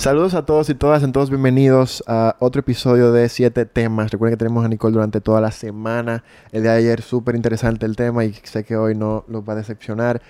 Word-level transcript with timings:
Saludos 0.00 0.32
a 0.32 0.46
todos 0.46 0.70
y 0.70 0.74
todas, 0.74 1.02
en 1.02 1.12
todos 1.12 1.28
bienvenidos 1.28 2.02
a 2.06 2.34
otro 2.38 2.60
episodio 2.60 3.12
de 3.12 3.28
Siete 3.28 3.66
Temas. 3.66 4.10
Recuerden 4.10 4.38
que 4.38 4.38
tenemos 4.38 4.64
a 4.64 4.68
Nicole 4.68 4.94
durante 4.94 5.20
toda 5.20 5.42
la 5.42 5.50
semana. 5.50 6.24
El 6.52 6.62
de 6.62 6.70
ayer 6.70 7.02
súper 7.02 7.36
interesante 7.36 7.84
el 7.84 7.96
tema 7.96 8.24
y 8.24 8.32
sé 8.32 8.64
que 8.64 8.78
hoy 8.78 8.94
no 8.94 9.26
los 9.28 9.46
va 9.46 9.52
a 9.52 9.56
decepcionar. 9.56 10.22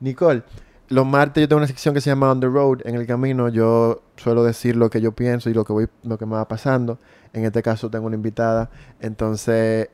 Nicole, 0.00 0.44
los 0.88 1.04
martes 1.04 1.42
yo 1.42 1.46
tengo 1.46 1.58
una 1.58 1.66
sección 1.66 1.92
que 1.92 2.00
se 2.00 2.08
llama 2.08 2.30
On 2.30 2.40
the 2.40 2.46
Road. 2.46 2.78
En 2.86 2.94
el 2.94 3.06
camino 3.06 3.50
yo 3.50 4.00
suelo 4.16 4.44
decir 4.44 4.76
lo 4.76 4.88
que 4.88 5.02
yo 5.02 5.12
pienso 5.12 5.50
y 5.50 5.52
lo 5.52 5.66
que, 5.66 5.90
lo 6.04 6.16
que 6.16 6.24
me 6.24 6.32
va 6.32 6.48
pasando. 6.48 6.98
En 7.34 7.44
este 7.44 7.62
caso 7.62 7.90
tengo 7.90 8.06
una 8.06 8.16
invitada. 8.16 8.70
Entonces 8.98 9.90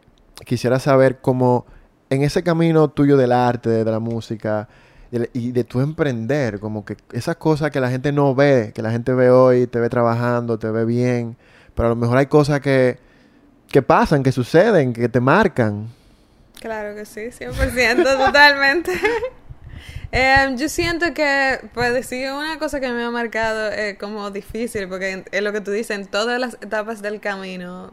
quisiera 0.46 0.78
saber 0.78 1.18
cómo 1.20 1.66
en 2.08 2.22
ese 2.22 2.44
camino 2.44 2.86
tuyo 2.86 3.16
del 3.16 3.32
arte, 3.32 3.68
de 3.68 3.84
la 3.84 3.98
música, 3.98 4.68
y 5.32 5.52
de 5.52 5.64
tu 5.64 5.80
emprender, 5.80 6.58
como 6.60 6.84
que 6.84 6.96
esas 7.12 7.36
cosas 7.36 7.70
que 7.70 7.80
la 7.80 7.90
gente 7.90 8.12
no 8.12 8.34
ve, 8.34 8.72
que 8.74 8.82
la 8.82 8.90
gente 8.90 9.12
ve 9.12 9.30
hoy, 9.30 9.66
te 9.66 9.78
ve 9.78 9.88
trabajando, 9.88 10.58
te 10.58 10.70
ve 10.70 10.84
bien, 10.84 11.36
pero 11.74 11.86
a 11.86 11.90
lo 11.90 11.96
mejor 11.96 12.18
hay 12.18 12.26
cosas 12.26 12.60
que, 12.60 12.98
que 13.68 13.82
pasan, 13.82 14.22
que 14.22 14.32
suceden, 14.32 14.92
que 14.92 15.08
te 15.08 15.20
marcan. 15.20 15.88
Claro 16.60 16.94
que 16.94 17.04
sí, 17.04 17.20
100%, 17.20 18.02
totalmente. 18.26 18.92
Em, 20.10 20.56
yo 20.56 20.68
siento 20.68 21.12
que, 21.12 21.58
pues 21.74 21.92
decir 21.92 22.30
una 22.30 22.58
cosa 22.58 22.80
que 22.80 22.88
me 22.90 23.02
ha 23.02 23.10
marcado 23.10 23.70
es 23.70 23.98
como 23.98 24.30
difícil, 24.30 24.88
porque 24.88 25.24
es 25.30 25.42
lo 25.42 25.52
que 25.52 25.60
tú 25.60 25.70
dices, 25.70 25.98
en 25.98 26.06
todas 26.06 26.40
las 26.40 26.54
etapas 26.54 27.02
del 27.02 27.20
camino 27.20 27.90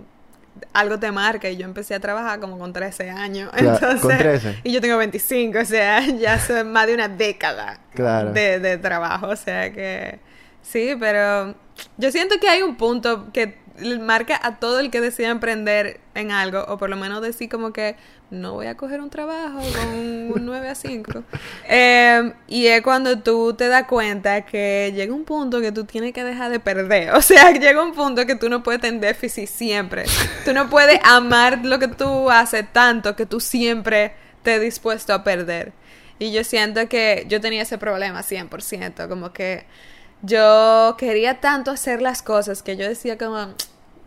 algo 0.73 0.99
te 0.99 1.11
marca 1.11 1.49
y 1.49 1.57
yo 1.57 1.65
empecé 1.65 1.95
a 1.95 1.99
trabajar 1.99 2.39
como 2.39 2.57
con 2.57 2.73
13 2.73 3.09
años. 3.09 3.51
entonces, 3.55 4.01
con 4.01 4.17
13. 4.17 4.61
Y 4.63 4.71
yo 4.71 4.81
tengo 4.81 4.97
25, 4.97 5.59
o 5.59 5.65
sea, 5.65 6.05
ya 6.19 6.33
hace 6.33 6.63
más 6.63 6.87
de 6.87 6.93
una 6.93 7.07
década 7.07 7.79
de, 7.95 8.59
de 8.59 8.77
trabajo, 8.77 9.27
o 9.27 9.35
sea 9.35 9.71
que 9.71 10.19
sí, 10.61 10.95
pero 10.99 11.55
yo 11.97 12.11
siento 12.11 12.35
que 12.39 12.47
hay 12.47 12.61
un 12.61 12.75
punto 12.75 13.31
que 13.31 13.59
marca 13.99 14.39
a 14.41 14.57
todo 14.57 14.79
el 14.79 14.91
que 14.91 15.01
decida 15.01 15.29
emprender 15.29 15.99
en 16.15 16.31
algo, 16.31 16.63
o 16.67 16.77
por 16.77 16.89
lo 16.89 16.95
menos 16.95 17.21
decir 17.21 17.49
como 17.49 17.73
que 17.73 17.95
no 18.31 18.53
voy 18.53 18.67
a 18.67 18.75
coger 18.75 19.01
un 19.01 19.09
trabajo 19.09 19.59
con 19.59 19.89
un 19.89 20.33
9 20.45 20.69
a 20.69 20.75
5. 20.75 21.23
Em, 21.67 22.33
y 22.47 22.67
es 22.67 22.81
cuando 22.81 23.19
tú 23.19 23.53
te 23.53 23.67
das 23.67 23.87
cuenta 23.87 24.41
que 24.45 24.91
llega 24.95 25.13
un 25.13 25.25
punto 25.25 25.59
que 25.61 25.71
tú 25.71 25.83
tienes 25.83 26.13
que 26.13 26.23
dejar 26.23 26.51
de 26.51 26.59
perder. 26.59 27.11
O 27.21 27.21
sea, 27.21 27.51
llega 27.51 27.83
un 27.83 27.93
punto 27.93 28.25
que 28.25 28.35
tú 28.35 28.49
no 28.49 28.63
puedes 28.63 28.81
tener 28.81 28.99
déficit 29.01 29.47
siempre. 29.47 30.05
Tú 30.45 30.53
no 30.53 30.69
puedes 30.69 30.99
amar 31.03 31.63
lo 31.63 31.77
que 31.77 31.87
tú 31.87 32.29
haces 32.31 32.65
tanto 32.71 33.15
que 33.15 33.25
tú 33.25 33.39
siempre 33.39 34.13
estés 34.37 34.61
dispuesto 34.61 35.13
a 35.13 35.23
perder. 35.23 35.73
Y 36.19 36.31
yo 36.31 36.43
siento 36.43 36.87
que 36.87 37.25
yo 37.27 37.41
tenía 37.41 37.63
ese 37.63 37.77
problema 37.77 38.21
100%, 38.21 39.07
como 39.07 39.33
que 39.33 39.65
yo 40.21 40.95
quería 40.97 41.39
tanto 41.41 41.71
hacer 41.71 42.01
las 42.01 42.21
cosas 42.21 42.61
que 42.61 42.77
yo 42.77 42.87
decía 42.87 43.17
como 43.17 43.55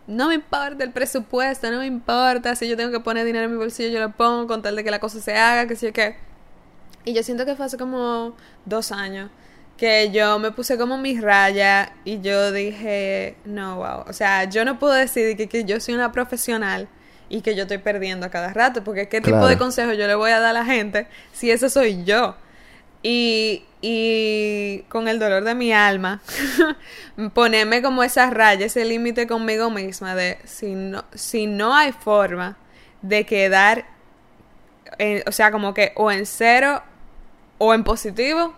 no 0.07 0.29
me 0.29 0.35
importa 0.35 0.85
el 0.85 0.91
presupuesto, 0.91 1.71
no 1.71 1.79
me 1.79 1.87
importa 1.87 2.55
si 2.57 2.69
yo 2.69 2.77
tengo 2.77 2.91
que 2.91 3.01
poner 3.01 3.25
dinero 3.25 3.47
en 3.47 3.53
mi 3.53 3.57
bolsillo, 3.57 3.91
yo 3.91 4.01
lo 4.01 4.13
pongo 4.13 4.47
con 4.47 4.63
tal 4.63 4.77
de 4.77 4.85
que 4.85 4.91
la 4.91 4.99
cosa 4.99 5.21
se 5.21 5.37
haga, 5.37 5.67
que 5.67 5.77
sí 5.77 5.87
o 5.87 5.93
qué. 5.93 6.17
Y 7.05 7.15
yo 7.15 7.23
siento 7.23 7.45
que 7.45 7.55
fue 7.55 7.67
hace 7.67 7.77
como 7.77 8.35
dos 8.65 8.93
años 8.93 9.31
que 9.77 10.11
yo 10.13 10.39
me 10.39 10.53
puse 10.53 10.79
como 10.79 10.99
mis 10.99 11.21
rayas 11.21 11.91
y 12.05 12.21
yo 12.21 12.53
dije, 12.53 13.37
no, 13.45 13.77
wow, 13.77 14.05
o 14.07 14.13
sea, 14.13 14.45
yo 14.45 14.65
no 14.65 14.79
puedo 14.79 14.95
decir 14.95 15.37
que, 15.37 15.49
que 15.49 15.65
yo 15.65 15.81
soy 15.81 15.95
una 15.95 16.13
profesional 16.13 16.89
y 17.29 17.41
que 17.41 17.57
yo 17.57 17.63
estoy 17.63 17.79
perdiendo 17.79 18.27
a 18.27 18.31
cada 18.31 18.53
rato, 18.53 18.85
porque 18.85 19.09
qué 19.09 19.21
tipo 19.21 19.47
de 19.47 19.59
consejo 19.59 19.93
yo 19.93 20.07
le 20.07 20.15
voy 20.15 20.31
a 20.31 20.39
dar 20.39 20.51
a 20.51 20.61
la 20.61 20.65
gente 20.65 21.09
si 21.33 21.51
eso 21.51 21.69
soy 21.69 22.05
yo. 22.05 22.37
Y, 23.07 23.63
y 23.83 24.79
con 24.89 25.09
el 25.09 25.19
dolor 25.19 25.45
de 25.45 25.55
mi 25.55 25.75
alma, 25.75 26.23
ponerme 27.35 27.83
como 27.83 28.03
esa 28.03 28.31
raya, 28.31 28.65
ese 28.65 28.87
límite 28.87 29.27
conmigo 29.27 29.69
misma 29.69 30.15
de 30.15 30.39
si 30.45 30.75
no, 30.75 31.05
si 31.15 31.47
no 31.47 31.75
hay 31.75 31.93
forma 31.93 32.57
de 33.03 33.27
quedar, 33.27 33.85
o 35.27 35.33
sea, 35.33 35.53
como 35.53 35.75
que 35.75 35.93
o 35.97 36.11
en 36.11 36.25
cero 36.25 36.83
o 37.59 37.75
en 37.75 37.85
positivo, 37.85 38.55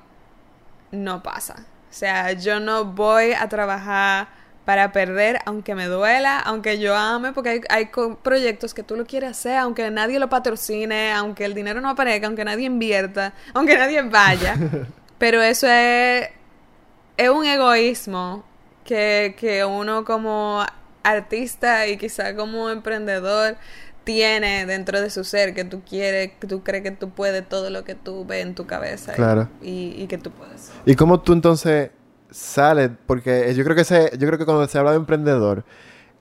no 0.93 1.25
pasa. 1.25 1.67
O 1.91 1.93
sea, 1.93 2.33
yo 2.33 2.61
no 2.61 2.85
voy 2.85 3.33
a 3.33 3.49
trabajar 3.49 4.29
para 4.67 4.91
perder, 4.91 5.39
aunque 5.47 5.77
me 5.77 5.87
duela, 5.87 6.41
aunque 6.41 6.81
yo 6.81 6.97
ame, 6.97 7.33
porque 7.33 7.49
hay, 7.51 7.61
hay 7.69 7.91
proyectos 8.23 8.75
que 8.75 8.83
tú 8.83 8.97
lo 8.97 9.07
quieres 9.07 9.31
hacer, 9.31 9.59
aunque 9.59 9.89
nadie 9.93 10.19
lo 10.19 10.29
patrocine, 10.29 11.13
aunque 11.13 11.45
el 11.45 11.55
dinero 11.55 11.81
no 11.81 11.89
aparezca, 11.89 12.27
aunque 12.27 12.45
nadie 12.45 12.67
invierta, 12.67 13.33
aunque 13.55 13.79
nadie 13.79 14.03
vaya. 14.03 14.57
Pero 15.19 15.41
eso 15.41 15.69
es, 15.69 16.29
es 17.17 17.29
un 17.29 17.47
egoísmo 17.47 18.45
que, 18.85 19.37
que 19.39 19.65
uno 19.65 20.05
como 20.05 20.67
artista 21.05 21.87
y 21.87 21.97
quizá 21.97 22.35
como 22.35 22.69
emprendedor 22.69 23.57
tiene 24.03 24.67
dentro 24.67 25.01
de 25.01 25.11
su 25.11 25.23
ser 25.23 25.55
que 25.55 25.65
tú 25.65 25.83
quieres, 25.89 26.33
que 26.41 26.49
tú 26.49 26.65
crees 26.65 26.83
que 26.83 26.91
tú 26.91 27.11
puedes 27.11 27.49
todo 27.49 27.71
lo 27.71 27.85
que 27.85 27.95
tú 27.95 28.25
ves 28.25 28.45
en 28.45 28.57
tu 28.57 28.67
cabeza 28.67 29.13
claro. 29.13 29.49
y, 29.63 29.95
y 29.97 30.09
que 30.09 30.19
tú 30.19 30.33
puedes. 30.33 30.73
¿Y 30.85 30.97
cómo 30.97 31.21
tú 31.21 31.35
entonces 31.35 31.91
sale, 32.31 32.91
porque 32.91 33.53
yo 33.55 33.65
creo 33.65 33.77
que 33.77 33.83
ese, 33.83 34.11
yo 34.19 34.27
creo 34.27 34.39
que 34.39 34.45
cuando 34.45 34.67
se 34.67 34.79
habla 34.79 34.93
de 34.93 34.97
emprendedor, 34.99 35.65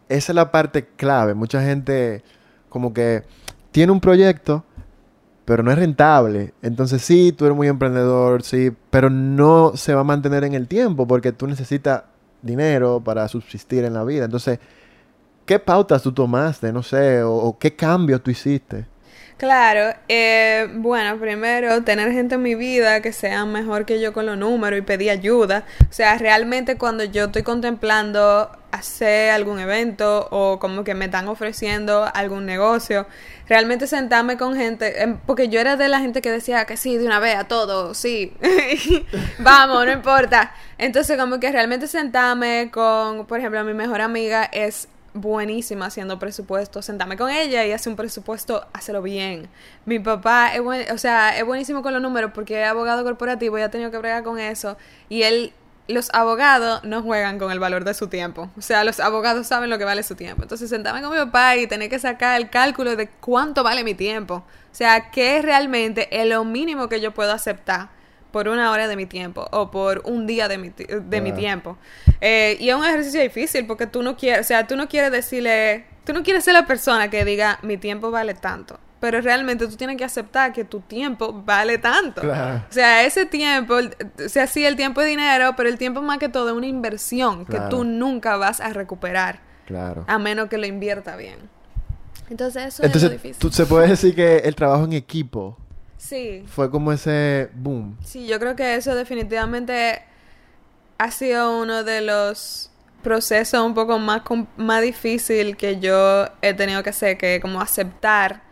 esa 0.09 0.31
es 0.31 0.35
la 0.35 0.51
parte 0.51 0.85
clave. 0.95 1.33
Mucha 1.33 1.61
gente 1.61 2.23
como 2.69 2.93
que 2.93 3.23
tiene 3.71 3.91
un 3.91 3.99
proyecto, 4.01 4.63
pero 5.45 5.63
no 5.63 5.71
es 5.71 5.77
rentable. 5.77 6.53
Entonces 6.61 7.01
sí, 7.01 7.31
tú 7.31 7.45
eres 7.45 7.55
muy 7.55 7.67
emprendedor, 7.67 8.43
sí, 8.43 8.71
pero 8.89 9.09
no 9.09 9.73
se 9.75 9.93
va 9.93 10.01
a 10.01 10.05
mantener 10.05 10.43
en 10.43 10.53
el 10.53 10.67
tiempo 10.67 11.07
porque 11.07 11.31
tú 11.31 11.47
necesitas 11.47 12.03
dinero 12.41 13.01
para 13.03 13.27
subsistir 13.27 13.83
en 13.83 13.93
la 13.93 14.03
vida. 14.03 14.25
Entonces, 14.25 14.59
¿qué 15.45 15.59
pautas 15.59 16.01
tú 16.03 16.11
tomaste? 16.11 16.71
No 16.71 16.83
sé, 16.83 17.23
o, 17.23 17.57
qué 17.59 17.75
cambios 17.75 18.21
tú 18.21 18.31
hiciste. 18.31 18.85
Claro, 19.37 19.93
eh, 20.07 20.69
bueno, 20.75 21.19
primero 21.19 21.83
tener 21.83 22.11
gente 22.13 22.35
en 22.35 22.41
mi 22.41 22.55
vida 22.55 23.01
que 23.01 23.11
sea 23.11 23.43
mejor 23.45 23.85
que 23.85 23.99
yo 23.99 24.13
con 24.13 24.25
los 24.25 24.37
números 24.37 24.79
y 24.79 24.81
pedir 24.81 25.09
ayuda. 25.09 25.65
O 25.89 25.93
sea, 25.93 26.17
realmente 26.17 26.77
cuando 26.77 27.03
yo 27.03 27.25
estoy 27.25 27.43
contemplando 27.43 28.49
hacer 28.71 29.31
algún 29.31 29.59
evento 29.59 30.27
o 30.31 30.59
como 30.59 30.83
que 30.85 30.93
me 30.93 31.05
están 31.05 31.27
ofreciendo 31.27 32.09
algún 32.13 32.45
negocio, 32.45 33.07
realmente 33.47 33.87
sentarme 33.87 34.37
con 34.37 34.55
gente, 34.55 35.01
em, 35.01 35.17
porque 35.25 35.49
yo 35.49 35.59
era 35.59 35.75
de 35.75 35.89
la 35.89 35.99
gente 35.99 36.21
que 36.21 36.31
decía 36.31 36.65
que 36.65 36.77
sí, 36.77 36.97
de 36.97 37.05
una 37.05 37.19
vez 37.19 37.35
a 37.35 37.45
todo, 37.45 37.93
sí, 37.93 38.33
vamos, 39.39 39.85
no 39.85 39.91
importa. 39.91 40.53
Entonces 40.77 41.17
como 41.17 41.39
que 41.39 41.51
realmente 41.51 41.87
sentarme 41.87 42.69
con, 42.71 43.25
por 43.25 43.39
ejemplo, 43.39 43.63
mi 43.63 43.73
mejor 43.73 44.01
amiga 44.01 44.45
es 44.45 44.87
buenísima 45.15 45.87
haciendo 45.87 46.19
presupuesto. 46.19 46.81
Sentarme 46.81 47.17
con 47.17 47.31
ella 47.31 47.65
y 47.65 47.71
hacer 47.71 47.89
un 47.89 47.95
presupuesto, 47.95 48.67
hacerlo 48.73 49.01
bien. 49.01 49.49
Mi 49.85 49.97
papá 49.97 50.53
es 50.53 50.61
o 50.91 50.97
sea, 50.97 51.37
es 51.37 51.45
buenísimo 51.45 51.81
con 51.81 51.93
los 51.93 52.01
números 52.01 52.31
porque 52.35 52.61
es 52.61 52.67
abogado 52.67 53.03
corporativo 53.03 53.57
y 53.57 53.61
ha 53.61 53.71
tenido 53.71 53.89
que 53.89 53.97
bregar 53.97 54.23
con 54.23 54.37
eso. 54.37 54.77
Y 55.09 55.23
él, 55.23 55.53
los 55.87 56.13
abogados 56.13 56.83
no 56.83 57.01
juegan 57.01 57.39
con 57.39 57.51
el 57.51 57.59
valor 57.59 57.85
de 57.85 57.93
su 57.93 58.07
tiempo. 58.07 58.49
O 58.57 58.61
sea, 58.61 58.83
los 58.83 58.99
abogados 58.99 59.47
saben 59.47 59.69
lo 59.69 59.77
que 59.77 59.85
vale 59.85 60.03
su 60.03 60.15
tiempo. 60.15 60.43
Entonces, 60.43 60.69
sentarme 60.69 61.01
con 61.01 61.11
mi 61.11 61.17
papá 61.17 61.55
y 61.55 61.67
tener 61.67 61.89
que 61.89 61.99
sacar 61.99 62.39
el 62.39 62.49
cálculo 62.49 62.95
de 62.95 63.07
cuánto 63.07 63.63
vale 63.63 63.83
mi 63.83 63.95
tiempo. 63.95 64.35
O 64.71 64.75
sea, 64.75 65.09
qué 65.11 65.37
es 65.37 65.45
realmente 65.45 66.09
lo 66.25 66.43
mínimo 66.43 66.89
que 66.89 66.99
yo 66.99 67.13
puedo 67.13 67.31
aceptar 67.31 67.94
por 68.35 68.49
una 68.49 68.69
hora 68.69 68.89
de 68.89 68.97
mi 68.97 69.05
tiempo 69.05 69.47
o 69.51 69.71
por 69.71 70.01
un 70.03 70.27
día 70.27 70.49
de 70.49 70.57
mi, 70.57 70.69
de 70.69 71.21
mi 71.21 71.31
tiempo. 71.31 71.77
Eh, 72.19 72.57
y 72.59 72.67
es 72.67 72.75
un 72.75 72.83
ejercicio 72.83 73.21
difícil 73.21 73.65
porque 73.65 73.87
tú 73.87 74.03
no 74.03 74.17
quieres, 74.17 74.41
o 74.41 74.43
sea, 74.43 74.67
tú 74.67 74.75
no 74.75 74.89
quieres 74.89 75.09
decirle, 75.09 75.85
tú 76.03 76.11
no 76.11 76.21
quieres 76.21 76.43
ser 76.43 76.53
la 76.53 76.67
persona 76.67 77.09
que 77.09 77.23
diga 77.23 77.59
mi 77.61 77.77
tiempo 77.77 78.11
vale 78.11 78.33
tanto. 78.33 78.77
Pero 78.99 79.21
realmente 79.21 79.65
tú 79.67 79.77
tienes 79.77 79.95
que 79.95 80.03
aceptar 80.03 80.51
que 80.51 80.65
tu 80.65 80.81
tiempo 80.81 81.43
vale 81.45 81.77
tanto. 81.77 82.23
O 82.23 82.73
sea, 82.73 83.05
ese 83.05 83.25
tiempo, 83.25 83.75
o 83.75 84.27
sea, 84.27 84.47
sí, 84.47 84.65
el 84.65 84.75
tiempo 84.75 84.99
es 84.99 85.07
dinero, 85.07 85.53
pero 85.55 85.69
el 85.69 85.77
tiempo 85.77 86.01
más 86.01 86.17
que 86.17 86.27
todo 86.27 86.49
es 86.49 86.55
una 86.55 86.67
inversión 86.67 87.45
que 87.45 87.61
tú 87.69 87.85
nunca 87.85 88.35
vas 88.35 88.59
a 88.59 88.73
recuperar. 88.73 89.39
Claro. 89.65 90.03
A 90.09 90.19
menos 90.19 90.49
que 90.49 90.57
lo 90.57 90.65
invierta 90.65 91.15
bien. 91.15 91.37
Entonces, 92.29 92.65
eso 92.65 92.83
es 92.83 93.11
difícil. 93.11 93.37
Tú, 93.37 93.49
se 93.49 93.65
puede 93.65 93.87
decir 93.87 94.13
que 94.13 94.39
el 94.39 94.55
trabajo 94.55 94.83
en 94.83 94.91
equipo 94.91 95.57
Sí. 96.07 96.43
Fue 96.47 96.69
como 96.69 96.91
ese 96.91 97.49
boom. 97.55 97.97
Sí, 98.03 98.27
yo 98.27 98.39
creo 98.39 98.55
que 98.55 98.75
eso 98.75 98.93
definitivamente 98.93 100.03
ha 100.97 101.09
sido 101.09 101.59
uno 101.59 101.83
de 101.83 102.01
los 102.01 102.69
procesos 103.01 103.65
un 103.65 103.73
poco 103.73 103.97
más, 103.97 104.21
más 104.55 104.81
difícil 104.81 105.57
que 105.57 105.79
yo 105.79 106.27
he 106.41 106.53
tenido 106.53 106.83
que 106.83 106.91
hacer, 106.91 107.17
que 107.17 107.39
como 107.41 107.59
aceptar 107.59 108.43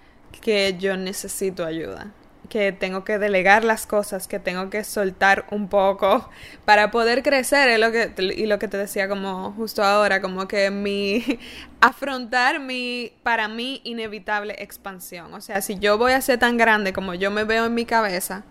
que 0.42 0.76
yo 0.78 0.98
necesito 0.98 1.64
ayuda 1.64 2.12
que 2.54 2.72
tengo 2.72 3.04
que 3.04 3.18
delegar 3.18 3.64
las 3.64 3.88
cosas, 3.88 4.28
que 4.28 4.38
tengo 4.38 4.70
que 4.70 4.84
soltar 4.84 5.48
un 5.50 5.70
poco 5.70 6.30
para 6.66 6.92
poder 6.92 7.24
crecer, 7.24 7.68
es 7.68 7.80
lo 7.80 7.92
que, 7.92 8.14
y 8.38 8.46
lo 8.46 8.60
que 8.60 8.68
te 8.68 8.78
decía 8.78 9.10
como 9.10 9.54
justo 9.54 9.84
ahora, 9.84 10.22
como 10.22 10.48
que 10.48 10.70
mi, 10.70 11.40
afrontar 11.82 12.60
mi, 12.60 13.12
para 13.24 13.48
mí, 13.48 13.82
inevitable 13.84 14.56
expansión. 14.60 15.34
O 15.34 15.42
sea, 15.42 15.64
si 15.64 15.80
yo 15.80 15.98
voy 15.98 16.12
a 16.12 16.22
ser 16.22 16.38
tan 16.38 16.58
grande 16.58 16.94
como 16.94 17.16
yo 17.16 17.32
me 17.32 17.44
veo 17.44 17.66
en 17.66 17.74
mi 17.74 17.86
cabeza, 17.86 18.44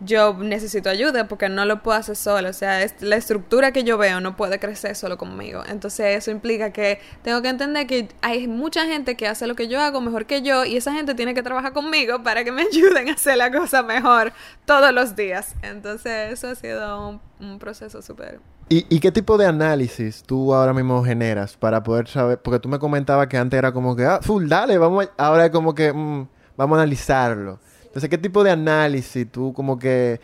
yo 0.00 0.34
necesito 0.34 0.90
ayuda 0.90 1.26
porque 1.28 1.48
no 1.48 1.64
lo 1.64 1.82
puedo 1.82 1.98
hacer 1.98 2.16
solo. 2.16 2.50
O 2.50 2.52
sea, 2.52 2.82
es, 2.82 3.00
la 3.00 3.16
estructura 3.16 3.72
que 3.72 3.84
yo 3.84 3.98
veo 3.98 4.20
no 4.20 4.36
puede 4.36 4.58
crecer 4.58 4.96
solo 4.96 5.16
conmigo. 5.18 5.62
Entonces 5.68 6.16
eso 6.16 6.30
implica 6.30 6.72
que 6.72 7.00
tengo 7.22 7.42
que 7.42 7.48
entender 7.48 7.86
que 7.86 8.08
hay 8.22 8.46
mucha 8.46 8.86
gente 8.86 9.16
que 9.16 9.26
hace 9.26 9.46
lo 9.46 9.54
que 9.54 9.68
yo 9.68 9.80
hago 9.80 10.00
mejor 10.00 10.26
que 10.26 10.42
yo 10.42 10.64
y 10.64 10.76
esa 10.76 10.92
gente 10.92 11.14
tiene 11.14 11.34
que 11.34 11.42
trabajar 11.42 11.72
conmigo 11.72 12.22
para 12.22 12.44
que 12.44 12.52
me 12.52 12.62
ayuden 12.72 13.08
a 13.08 13.14
hacer 13.14 13.36
la 13.36 13.50
cosa 13.50 13.82
mejor 13.82 14.32
todos 14.64 14.92
los 14.92 15.16
días. 15.16 15.54
Entonces 15.62 16.32
eso 16.32 16.48
ha 16.48 16.54
sido 16.54 17.20
un, 17.40 17.58
proceso 17.58 18.02
súper... 18.02 18.40
¿Y, 18.68 18.84
¿Y 18.88 18.98
qué 18.98 19.12
tipo 19.12 19.38
de 19.38 19.46
análisis 19.46 20.24
tú 20.24 20.52
ahora 20.52 20.72
mismo 20.72 21.04
generas 21.04 21.56
para 21.56 21.82
poder 21.84 22.08
saber? 22.08 22.42
Porque 22.42 22.58
tú 22.58 22.68
me 22.68 22.80
comentabas 22.80 23.28
que 23.28 23.36
antes 23.36 23.56
era 23.56 23.72
como 23.72 23.94
que, 23.94 24.04
ah, 24.04 24.18
full, 24.20 24.48
dale, 24.48 24.76
vamos, 24.76 25.08
ahora 25.16 25.46
es 25.46 25.50
como 25.52 25.72
que, 25.72 25.92
mm, 25.92 26.26
vamos 26.56 26.76
a 26.76 26.82
analizarlo. 26.82 27.60
Entonces, 27.96 28.10
¿qué 28.10 28.18
tipo 28.18 28.44
de 28.44 28.50
análisis 28.50 29.26
tú 29.32 29.54
como 29.54 29.78
que... 29.78 30.20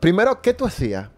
Primero, 0.00 0.40
¿qué 0.40 0.54
tú 0.54 0.64
hacías? 0.64 1.10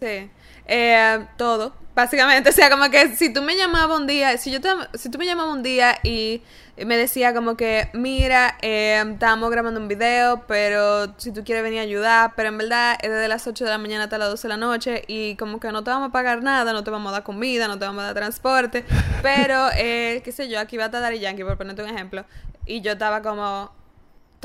Sí, 0.00 0.28
eh, 0.66 1.26
todo, 1.36 1.72
básicamente. 1.94 2.50
O 2.50 2.52
sea, 2.52 2.68
como 2.68 2.90
que 2.90 3.14
si 3.14 3.32
tú 3.32 3.42
me 3.42 3.56
llamabas 3.56 3.96
un 3.96 4.08
día, 4.08 4.36
si 4.38 4.50
yo 4.50 4.60
te, 4.60 4.70
si 4.94 5.08
tú 5.08 5.18
me 5.18 5.24
llamabas 5.24 5.54
un 5.54 5.62
día 5.62 6.00
y 6.02 6.42
me 6.84 6.96
decía 6.96 7.32
como 7.32 7.56
que, 7.56 7.90
mira, 7.92 8.58
eh, 8.60 9.04
estamos 9.08 9.48
grabando 9.52 9.78
un 9.78 9.86
video, 9.86 10.42
pero 10.48 11.16
si 11.16 11.30
tú 11.30 11.44
quieres 11.44 11.62
venir 11.62 11.78
a 11.78 11.82
ayudar, 11.82 12.32
pero 12.34 12.48
en 12.48 12.58
verdad 12.58 12.98
es 13.00 13.08
desde 13.08 13.28
las 13.28 13.46
8 13.46 13.66
de 13.66 13.70
la 13.70 13.78
mañana 13.78 14.02
hasta 14.02 14.18
las 14.18 14.30
12 14.30 14.48
de 14.48 14.52
la 14.52 14.56
noche 14.56 15.04
y 15.06 15.36
como 15.36 15.60
que 15.60 15.70
no 15.70 15.84
te 15.84 15.90
vamos 15.90 16.08
a 16.08 16.12
pagar 16.12 16.42
nada, 16.42 16.72
no 16.72 16.82
te 16.82 16.90
vamos 16.90 17.10
a 17.10 17.12
dar 17.12 17.22
comida, 17.22 17.68
no 17.68 17.78
te 17.78 17.84
vamos 17.84 18.02
a 18.02 18.06
dar 18.06 18.16
transporte, 18.16 18.84
pero, 19.22 19.68
eh, 19.76 20.22
qué 20.24 20.32
sé 20.32 20.48
yo, 20.48 20.58
aquí 20.58 20.76
va 20.76 20.82
a 20.82 20.86
estar 20.86 21.14
Yankee, 21.14 21.44
por 21.44 21.56
ponerte 21.56 21.84
un 21.84 21.88
ejemplo, 21.88 22.24
y 22.66 22.80
yo 22.80 22.90
estaba 22.90 23.22
como, 23.22 23.75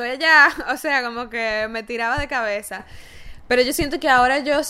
allá, 0.10 0.50
o 0.74 0.78
sea, 0.78 1.04
como 1.04 1.30
que 1.30 1.68
me 1.70 1.84
tiraba 1.84 2.18
de 2.18 2.28
cabeza. 2.28 2.86
Pero 3.48 3.62
yo 3.64 3.74
siento 3.74 4.00
que 4.00 4.08
ahora 4.08 4.40
yo, 4.40 4.62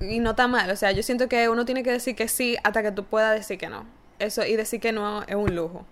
y 0.00 0.20
no 0.20 0.30
está 0.30 0.46
mal, 0.46 0.70
o 0.70 0.76
sea, 0.76 0.92
yo 0.92 1.02
siento 1.02 1.28
que 1.28 1.48
uno 1.48 1.64
tiene 1.64 1.82
que 1.82 1.90
decir 1.90 2.14
que 2.14 2.28
sí 2.28 2.56
hasta 2.62 2.82
que 2.82 2.92
tú 2.92 3.04
puedas 3.04 3.34
decir 3.34 3.58
que 3.58 3.68
no. 3.68 3.84
Eso, 4.18 4.44
y 4.44 4.56
decir 4.56 4.80
que 4.80 4.92
no 4.92 5.22
es 5.24 5.34
un 5.34 5.54
lujo. 5.54 5.84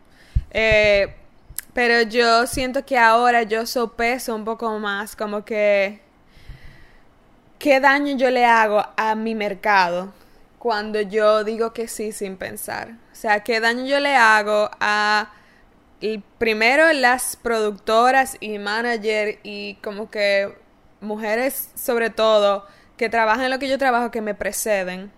Eh, 0.51 1.15
pero 1.73 2.03
yo 2.03 2.47
siento 2.47 2.87
que 2.87 2.99
ahora 2.99 3.43
yo 3.43 3.67
sopeso 3.67 4.35
un 4.35 4.45
poco 4.45 4.79
más, 4.79 5.15
como 5.15 5.45
que, 5.45 6.01
¿qué 7.59 7.81
daño 7.81 8.17
yo 8.17 8.31
le 8.31 8.45
hago 8.45 8.83
a 8.97 9.15
mi 9.15 9.35
mercado 9.35 10.13
cuando 10.59 11.01
yo 11.01 11.45
digo 11.45 11.73
que 11.73 11.89
sí 11.89 12.13
sin 12.13 12.37
pensar? 12.37 12.93
O 13.13 13.15
sea, 13.15 13.41
¿qué 13.45 13.61
daño 13.61 13.85
yo 13.85 14.01
le 14.01 14.17
hago 14.17 14.71
a 14.81 15.31
y 16.01 16.19
primero 16.39 16.93
las 16.93 17.37
productoras 17.37 18.37
y 18.41 18.59
manager 18.59 19.39
y 19.43 19.75
como 19.77 20.11
que 20.11 20.57
mujeres 21.01 21.71
sobre 21.75 22.11
todo 22.11 22.67
que 22.97 23.09
trabajan 23.09 23.45
en 23.45 23.51
lo 23.51 23.59
que 23.59 23.69
yo 23.69 23.79
trabajo 23.79 24.11
que 24.11 24.21
me 24.21 24.35
preceden 24.35 25.11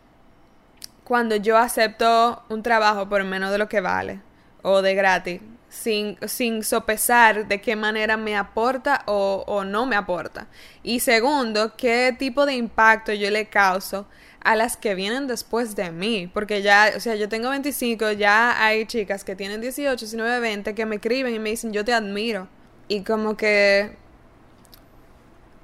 cuando 1.04 1.36
yo 1.36 1.56
acepto 1.56 2.42
un 2.48 2.62
trabajo 2.62 3.08
por 3.08 3.24
menos 3.24 3.50
de 3.50 3.58
lo 3.58 3.68
que 3.68 3.80
vale 3.80 4.20
o 4.62 4.82
de 4.82 4.94
gratis 4.94 5.40
sin, 5.68 6.18
sin 6.26 6.62
sopesar 6.64 7.46
de 7.46 7.60
qué 7.60 7.76
manera 7.76 8.16
me 8.16 8.36
aporta 8.36 9.02
o, 9.06 9.44
o 9.46 9.64
no 9.64 9.86
me 9.86 9.96
aporta. 9.96 10.48
Y 10.82 11.00
segundo 11.00 11.76
qué 11.76 12.14
tipo 12.18 12.46
de 12.46 12.54
impacto 12.54 13.12
yo 13.12 13.30
le 13.30 13.46
causo 13.46 14.06
a 14.40 14.56
las 14.56 14.76
que 14.76 14.94
vienen 14.94 15.26
después 15.26 15.76
de 15.76 15.90
mí, 15.90 16.30
porque 16.32 16.62
ya, 16.62 16.92
o 16.96 17.00
sea, 17.00 17.16
yo 17.16 17.28
tengo 17.28 17.50
25, 17.50 18.12
ya 18.12 18.64
hay 18.64 18.86
chicas 18.86 19.24
que 19.24 19.36
tienen 19.36 19.60
18, 19.60 19.96
19, 19.96 20.40
20 20.40 20.74
que 20.74 20.86
me 20.86 20.96
escriben 20.96 21.34
y 21.34 21.38
me 21.38 21.50
dicen, 21.50 21.72
yo 21.72 21.84
te 21.84 21.92
admiro. 21.92 22.48
Y 22.88 23.02
como 23.02 23.36
que 23.36 23.96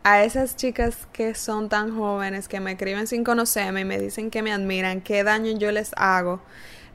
a 0.03 0.23
esas 0.25 0.57
chicas 0.57 1.09
que 1.13 1.35
son 1.35 1.69
tan 1.69 1.97
jóvenes, 1.97 2.49
que 2.49 2.61
me 2.61 2.73
escriben 2.73 3.07
sin 3.07 3.25
conocerme 3.25 3.81
y 3.81 3.85
me 3.85 3.99
dicen 3.99 4.31
que 4.31 4.43
me 4.43 4.53
admiran, 4.53 5.01
qué 5.01 5.25
daño 5.25 5.57
yo 5.59 5.73
les 5.73 5.93
hago 5.97 6.43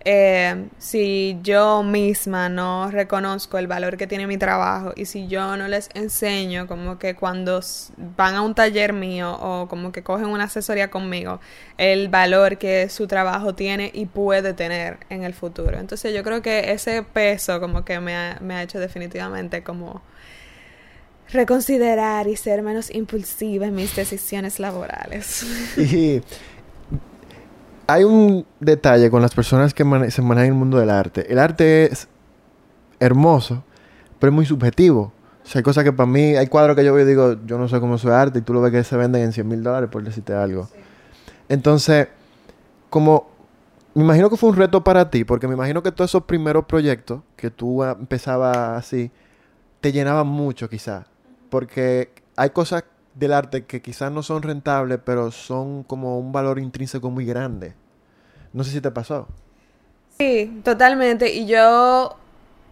eh, 0.06 0.68
si 0.78 1.38
yo 1.44 1.84
misma 1.84 2.48
no 2.48 2.90
reconozco 2.90 3.57
el 3.57 3.68
valor 3.68 3.98
que 3.98 4.07
tiene 4.07 4.28
mi 4.28 4.38
trabajo 4.38 4.94
y 4.96 5.06
si 5.06 5.28
yo 5.28 5.57
no 5.57 5.68
les 5.68 5.90
enseño 5.94 6.68
como 6.68 6.98
que 6.98 7.16
cuando 7.16 7.60
van 8.16 8.36
a 8.36 8.42
un 8.42 8.56
taller 8.56 8.94
mío 8.94 9.38
o 9.42 9.68
como 9.68 9.92
que 9.92 10.01
cogen 10.01 10.28
una 10.28 10.46
asesoría 10.46 10.90
conmigo, 10.90 11.42
el 11.78 12.07
valor 12.07 12.57
que 12.57 12.88
su 12.90 13.07
trabajo 13.07 13.56
tiene 13.56 13.92
y 13.94 14.06
puede 14.06 14.54
tener 14.54 15.00
en 15.10 15.24
el 15.24 15.34
futuro. 15.34 15.78
Entonces 15.78 16.13
yo 16.13 16.24
creo 16.24 16.42
que 16.42 16.72
ese 16.72 17.04
peso 17.04 17.60
como 17.60 17.84
que 17.84 18.00
me 18.00 18.16
ha, 18.16 18.38
me 18.42 18.56
ha 18.56 18.63
hecho 18.63 18.80
definitivamente 18.80 19.63
como 19.63 20.01
reconsiderar 21.31 22.28
y 22.28 22.36
ser 22.36 22.62
menos 22.62 22.90
impulsiva 22.94 23.68
en 23.68 23.75
mis 23.75 23.96
decisiones 23.96 24.60
laborales. 24.60 25.46
Y 25.78 26.22
hay 27.89 28.03
un 28.03 28.45
detalle 28.59 29.09
con 29.09 29.21
las 29.21 29.33
personas 29.33 29.74
que 29.74 29.83
se 30.12 30.21
manejan 30.21 30.45
en 30.45 30.53
el 30.53 30.53
mundo 30.53 30.77
del 30.77 30.91
arte. 30.91 31.31
El 31.31 31.39
arte 31.39 31.91
es 31.91 32.07
hermoso, 33.00 33.63
pero 34.19 34.30
es 34.30 34.36
muy 34.36 34.45
subjetivo. 34.45 35.12
O 35.44 35.47
sea, 35.47 35.59
hay 35.59 35.63
cosas 35.63 35.83
que 35.83 35.91
para 35.91 36.06
mí, 36.06 36.36
hay 36.36 36.45
cuadros 36.45 36.75
que 36.75 36.86
yo 36.86 36.94
veo 36.94 37.03
y 37.03 37.09
digo, 37.09 37.38
yo 37.47 37.57
no 37.57 37.68
sé 37.68 37.80
cómo 37.80 37.95
es 37.95 38.06
arte, 38.06 38.39
y 38.39 38.41
tú 38.44 38.53
lo 38.53 38.62
ves 38.62 38.71
que 38.71 38.83
se 38.83 38.95
venden 38.95 39.24
en 39.24 39.33
100 39.33 39.47
mil 39.47 39.63
dólares, 39.63 39.89
por 39.89 40.03
decirte 40.03 40.33
algo. 40.33 40.69
Entonces, 41.47 42.09
como, 42.91 43.27
me 43.95 44.03
imagino 44.03 44.30
que 44.30 44.38
fue 44.38 44.50
un 44.50 44.56
reto 44.56 44.83
para 44.83 45.09
ti, 45.09 45.24
porque 45.24 45.47
me 45.47 45.56
imagino 45.56 45.81
que 45.81 45.91
todos 45.91 46.12
esos 46.12 46.25
primeros 46.25 46.65
proyectos 46.65 47.21
que 47.36 47.50
tú 47.50 47.83
empezabas 47.83 48.56
así, 48.77 49.09
te 49.81 49.91
llenaban 49.91 50.27
mucho 50.27 50.69
quizás. 50.69 51.07
Porque 51.50 52.12
hay 52.36 52.51
cosas 52.51 52.83
del 53.13 53.33
arte 53.33 53.65
que 53.65 53.81
quizás 53.81 54.11
no 54.11 54.23
son 54.23 54.41
rentables, 54.44 55.00
pero 55.03 55.31
son 55.31 55.83
como 55.83 56.19
un 56.19 56.31
valor 56.31 56.59
intrínseco 56.59 57.09
muy 57.09 57.25
grande. 57.25 57.73
No 58.53 58.63
sé 58.63 58.71
si 58.71 58.81
te 58.81 58.91
pasó. 58.91 59.27
Sí, 60.17 60.61
totalmente. 60.63 61.33
Y 61.33 61.45
yo, 61.45 62.17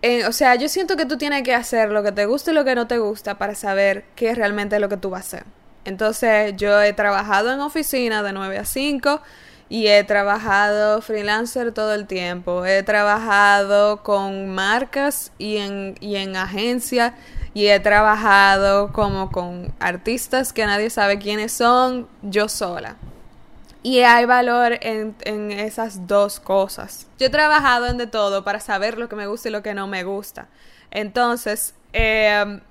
eh, 0.02 0.26
o 0.26 0.32
sea, 0.32 0.56
yo 0.56 0.68
siento 0.70 0.98
que 0.98 1.06
tú 1.06 1.18
tienes 1.18 1.44
que 1.44 1.54
hacer 1.54 1.92
lo 1.92 2.04
que 2.04 2.12
te 2.12 2.26
gusta 2.26 2.52
y 2.52 2.54
lo 2.54 2.66
que 2.66 2.76
no 2.76 2.88
te 2.88 2.98
gusta 2.98 3.38
para 3.38 3.56
saber 3.56 4.06
qué 4.16 4.32
es 4.32 4.38
realmente 4.38 4.80
lo 4.80 4.90
que 4.90 4.98
tú 4.98 5.10
vas 5.10 5.22
a 5.34 5.38
hacer. 5.38 5.44
Entonces, 5.86 6.54
yo 6.58 6.82
he 6.82 6.92
trabajado 6.94 7.54
en 7.54 7.62
oficina 7.62 8.22
de 8.22 8.34
9 8.34 8.58
a 8.58 8.66
5 8.66 9.22
y 9.70 9.88
he 9.88 10.04
trabajado 10.04 11.02
freelancer 11.02 11.72
todo 11.72 11.94
el 11.94 12.08
tiempo. 12.08 12.66
He 12.66 12.84
trabajado 12.84 14.04
con 14.04 14.50
marcas 14.50 15.32
y 15.38 15.58
en, 15.58 15.96
y 16.02 16.18
en 16.18 16.36
agencias 16.36 17.14
y 17.58 17.70
he 17.70 17.80
trabajado 17.80 18.94
como 18.94 19.32
con 19.32 19.74
artistas 19.80 20.54
que 20.54 20.64
nadie 20.68 20.92
sabe 20.92 21.18
quiénes 21.18 21.52
son, 21.52 22.08
yo 22.22 22.50
sola. 22.50 22.98
Y 23.82 24.02
hay 24.02 24.26
valor 24.26 24.78
en, 24.82 25.16
en, 25.22 25.50
esas 25.52 26.06
dos 26.06 26.40
cosas. 26.40 27.08
Yo 27.18 27.26
he 27.26 27.30
trabajado 27.32 27.88
en 27.88 27.98
de 27.98 28.06
todo 28.06 28.44
para 28.44 28.60
saber 28.60 29.00
lo 29.00 29.10
que 29.10 29.16
me 29.16 29.26
gusta 29.26 29.50
y 29.50 29.52
lo 29.52 29.64
que 29.64 29.74
no 29.74 29.88
me 29.88 30.04
gusta. 30.04 30.50
Entonces, 30.92 31.74
em, 31.94 32.62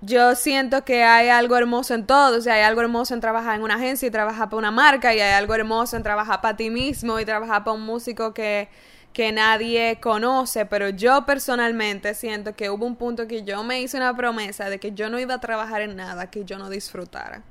yo 0.00 0.34
siento 0.34 0.84
que 0.84 1.04
hay 1.04 1.28
algo 1.28 1.56
hermoso 1.56 1.94
en 1.94 2.06
todo. 2.06 2.38
O 2.38 2.40
sea, 2.40 2.54
hay 2.54 2.62
algo 2.62 2.80
hermoso 2.80 3.14
en 3.14 3.20
trabajar 3.20 3.54
en 3.54 3.62
una 3.62 3.76
agencia 3.76 4.08
y 4.08 4.10
trabajar 4.10 4.48
para 4.48 4.58
una 4.58 4.72
marca. 4.72 5.14
Y 5.14 5.20
hay 5.20 5.34
algo 5.34 5.54
hermoso 5.54 5.96
en 5.96 6.02
trabajar 6.02 6.40
para 6.40 6.56
ti 6.56 6.70
mismo 6.70 7.20
y 7.20 7.24
trabajar 7.24 7.62
para 7.62 7.76
un 7.76 7.82
músico 7.82 8.34
que, 8.34 8.68
que 9.12 9.32
nadie 9.32 9.98
conoce, 10.00 10.66
pero 10.66 10.88
yo 10.90 11.26
personalmente 11.26 12.14
siento 12.14 12.54
que 12.54 12.70
hubo 12.70 12.86
un 12.86 12.96
punto 12.96 13.26
que 13.26 13.42
yo 13.42 13.64
me 13.64 13.80
hice 13.80 13.96
una 13.96 14.16
promesa 14.16 14.70
de 14.70 14.78
que 14.78 14.92
yo 14.92 15.10
no 15.10 15.18
iba 15.18 15.34
a 15.34 15.40
trabajar 15.40 15.82
en 15.82 15.96
nada 15.96 16.30
que 16.30 16.44
yo 16.44 16.58
no 16.58 16.70
disfrutara, 16.70 17.42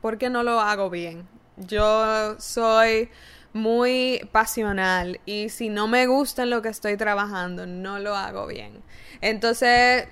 porque 0.00 0.30
no 0.30 0.42
lo 0.42 0.60
hago 0.60 0.90
bien. 0.90 1.26
Yo 1.56 2.38
soy 2.38 3.10
muy 3.52 4.28
pasional 4.30 5.20
y 5.26 5.48
si 5.48 5.68
no 5.68 5.88
me 5.88 6.06
gusta 6.06 6.44
en 6.44 6.50
lo 6.50 6.62
que 6.62 6.68
estoy 6.68 6.96
trabajando, 6.96 7.66
no 7.66 7.98
lo 7.98 8.14
hago 8.14 8.46
bien. 8.46 8.82
Entonces, 9.20 10.06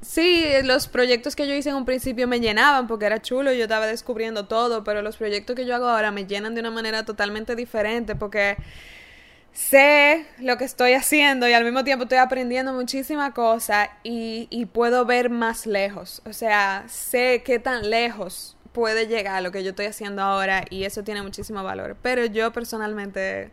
sí, 0.00 0.44
los 0.64 0.88
proyectos 0.88 1.36
que 1.36 1.46
yo 1.46 1.54
hice 1.54 1.70
en 1.70 1.76
un 1.76 1.84
principio 1.84 2.26
me 2.26 2.40
llenaban 2.40 2.88
porque 2.88 3.06
era 3.06 3.22
chulo, 3.22 3.52
yo 3.52 3.64
estaba 3.64 3.86
descubriendo 3.86 4.46
todo, 4.46 4.82
pero 4.82 5.00
los 5.02 5.16
proyectos 5.16 5.54
que 5.54 5.64
yo 5.64 5.76
hago 5.76 5.88
ahora 5.88 6.10
me 6.10 6.26
llenan 6.26 6.54
de 6.54 6.60
una 6.60 6.72
manera 6.72 7.04
totalmente 7.04 7.54
diferente 7.54 8.16
porque 8.16 8.56
sé 9.54 10.26
lo 10.38 10.58
que 10.58 10.64
estoy 10.64 10.92
haciendo 10.92 11.48
y 11.48 11.52
al 11.54 11.64
mismo 11.64 11.84
tiempo 11.84 12.02
estoy 12.02 12.18
aprendiendo 12.18 12.74
muchísimas 12.74 13.32
cosas 13.32 13.88
y, 14.02 14.48
y, 14.50 14.66
puedo 14.66 15.06
ver 15.06 15.30
más 15.30 15.66
lejos. 15.66 16.20
O 16.26 16.32
sea, 16.32 16.84
sé 16.88 17.42
qué 17.44 17.58
tan 17.58 17.88
lejos 17.88 18.56
puede 18.72 19.06
llegar 19.06 19.42
lo 19.42 19.52
que 19.52 19.62
yo 19.62 19.70
estoy 19.70 19.86
haciendo 19.86 20.20
ahora 20.20 20.64
y 20.68 20.84
eso 20.84 21.04
tiene 21.04 21.22
muchísimo 21.22 21.62
valor. 21.62 21.96
Pero 22.02 22.26
yo 22.26 22.52
personalmente 22.52 23.52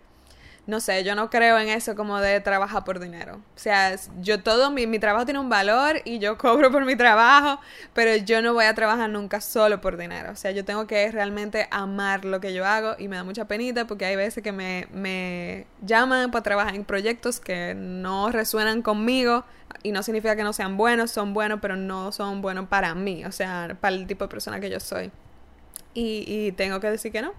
no 0.72 0.80
sé, 0.80 1.04
yo 1.04 1.16
no 1.16 1.30
creo 1.30 1.60
en 1.60 1.68
eso 1.68 1.96
como 1.98 2.22
de 2.22 2.40
trabajar 2.40 2.86
por 2.86 3.02
dinero. 3.02 3.36
O 3.36 3.60
sea, 3.60 3.94
yo 4.22 4.42
todo, 4.42 4.72
mi, 4.72 4.88
mi, 4.88 5.00
trabajo 5.00 5.26
tiene 5.26 5.40
un 5.42 5.50
valor 5.50 6.02
y 6.06 6.18
yo 6.20 6.38
cobro 6.38 6.72
por 6.72 6.86
mi 6.86 6.96
trabajo, 6.96 7.60
pero 7.94 8.16
yo 8.16 8.42
no 8.42 8.54
voy 8.54 8.64
a 8.64 8.74
trabajar 8.74 9.10
nunca 9.10 9.42
solo 9.42 9.82
por 9.82 9.98
dinero. 9.98 10.32
O 10.32 10.38
sea, 10.38 10.52
yo 10.52 10.64
tengo 10.64 10.88
que 10.88 11.12
realmente 11.12 11.68
amar 11.72 12.24
lo 12.24 12.40
que 12.40 12.54
yo 12.54 12.66
hago 12.66 12.96
y 12.98 13.10
me 13.10 13.18
da 13.18 13.26
mucha 13.26 13.50
penita 13.50 13.86
porque 13.86 14.06
hay 14.06 14.16
veces 14.16 14.42
que 14.42 14.54
me, 14.54 14.88
me 14.94 15.68
llaman 15.86 16.32
para 16.32 16.42
trabajar 16.42 16.74
en 16.74 16.86
proyectos 16.86 17.42
que 17.42 17.76
no 17.76 18.32
resuenan 18.32 18.82
conmigo 18.82 19.44
y 19.84 19.92
no 19.92 20.04
significa 20.04 20.38
que 20.38 20.44
no 20.44 20.54
sean 20.54 20.78
buenos, 20.78 21.12
son 21.12 21.34
buenos, 21.34 21.60
pero 21.62 21.76
no 21.76 22.14
son 22.14 22.42
buenos 22.42 22.70
para 22.70 22.96
mí, 22.96 23.26
o 23.26 23.34
sea, 23.34 23.76
para 23.82 23.94
el 23.94 24.08
tipo 24.08 24.24
de 24.24 24.30
persona 24.30 24.62
que 24.62 24.70
yo 24.70 24.80
soy. 24.80 25.12
Y, 25.94 26.24
y 26.26 26.54
tengo 26.54 26.80
que 26.80 26.90
decir 26.90 27.12
que 27.12 27.22
no, 27.22 27.34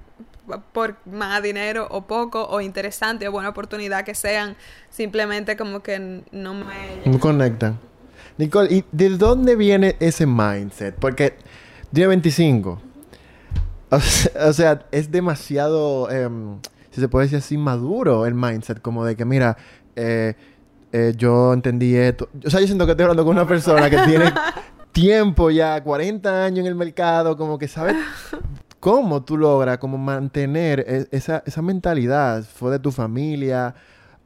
por 0.73 0.97
más 1.07 1.43
dinero 1.43 1.87
o 1.91 2.03
poco 2.07 2.45
o 2.49 2.61
interesante 2.61 3.29
o 3.29 3.33
buena 3.33 3.49
oportunidad 3.49 4.05
que 4.05 4.15
sean, 4.15 4.57
simplemente 4.91 5.57
como 5.57 5.81
que 5.81 6.23
no 6.33 6.55
me... 6.55 7.03
No 7.05 7.19
conectan. 7.19 7.79
Nicole, 8.39 8.75
¿y 8.75 8.85
de 8.93 9.11
dónde 9.11 9.57
viene 9.57 9.97
ese 10.01 10.27
mindset? 10.27 10.95
Porque 10.97 11.37
tiene 11.93 12.09
25. 12.09 12.81
O 14.41 14.53
sea, 14.55 14.87
es 14.91 15.11
demasiado, 15.11 16.11
em, 16.11 16.59
si 16.91 17.03
se 17.03 17.09
puede 17.09 17.27
decir 17.27 17.41
así, 17.41 17.59
maduro 17.59 18.25
el 18.25 18.33
mindset, 18.33 18.81
como 18.81 19.05
de 19.05 19.17
que, 19.17 19.27
mira, 19.27 19.59
eh, 19.97 20.35
eh, 20.93 21.13
yo 21.15 21.53
entendí 21.53 21.95
esto. 21.95 22.31
O 22.43 22.49
sea, 22.49 22.61
yo 22.61 22.67
siento 22.67 22.87
que 22.87 22.93
estoy 22.93 23.05
hablando 23.05 23.23
con 23.23 23.37
una 23.37 23.47
persona 23.47 23.91
que 23.91 23.99
tiene 23.99 24.33
tiempo 24.93 25.51
ya, 25.51 25.83
40 25.83 26.45
años 26.45 26.61
en 26.61 26.67
el 26.67 26.75
mercado, 26.75 27.37
como 27.37 27.59
que 27.59 27.69
sabe 27.69 27.95
cómo 28.83 29.23
tú 29.23 29.37
logras 29.37 29.79
como 29.79 29.97
mantener 29.97 30.81
e, 30.81 31.07
esa, 31.13 31.45
esa 31.47 31.63
mentalidad. 31.63 32.43
Fue 32.43 32.73
de 32.73 32.81
tu 32.81 32.91
familia, 32.91 33.77